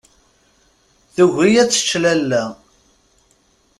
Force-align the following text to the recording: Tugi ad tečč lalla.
Tugi 1.13 1.49
ad 1.61 1.69
tečč 1.69 1.89
lalla. 2.03 2.43